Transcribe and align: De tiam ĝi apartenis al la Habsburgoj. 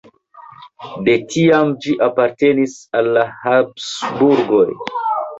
De 1.09 1.13
tiam 1.33 1.73
ĝi 1.83 1.91
apartenis 2.05 2.73
al 3.01 3.09
la 3.17 3.25
Habsburgoj. 3.43 4.65